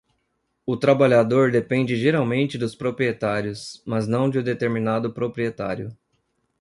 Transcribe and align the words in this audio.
O 0.65 0.75
trabalhador 0.75 1.51
depende 1.51 1.95
geralmente 1.95 2.57
dos 2.57 2.73
proprietários, 2.73 3.83
mas 3.85 4.07
não 4.07 4.31
de 4.31 4.39
um 4.39 4.43
determinado 4.43 5.13
proprietário. 5.13 5.95